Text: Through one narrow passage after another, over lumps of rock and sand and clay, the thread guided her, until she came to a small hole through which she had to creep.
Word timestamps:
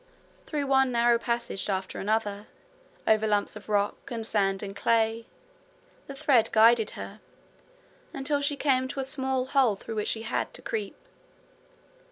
Through 0.47 0.65
one 0.65 0.91
narrow 0.91 1.19
passage 1.19 1.69
after 1.69 1.99
another, 1.99 2.47
over 3.05 3.27
lumps 3.27 3.55
of 3.55 3.69
rock 3.69 4.09
and 4.09 4.25
sand 4.25 4.63
and 4.63 4.75
clay, 4.75 5.27
the 6.07 6.15
thread 6.15 6.49
guided 6.51 6.91
her, 6.97 7.19
until 8.11 8.41
she 8.41 8.57
came 8.57 8.87
to 8.87 8.99
a 8.99 9.03
small 9.03 9.45
hole 9.45 9.75
through 9.75 9.93
which 9.97 10.07
she 10.07 10.23
had 10.23 10.55
to 10.55 10.61
creep. 10.63 10.95